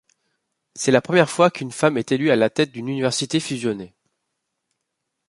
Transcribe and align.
C’est 0.73 0.89
la 0.89 0.99
première 1.03 1.29
fois 1.29 1.51
qu’une 1.51 1.71
femme 1.71 1.95
est 1.95 2.11
élue 2.11 2.31
à 2.31 2.35
la 2.35 2.49
tête 2.49 2.71
d’une 2.71 2.89
université 2.89 3.39
fusionnée. 3.39 3.93